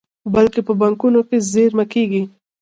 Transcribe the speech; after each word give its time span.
بلکې 0.33 0.61
په 0.67 0.73
بانکونو 0.79 1.19
کې 1.27 1.37
زېرمه 1.51 1.85
کیږي. 1.93 2.23